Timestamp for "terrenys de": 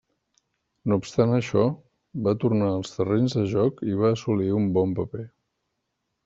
2.95-3.45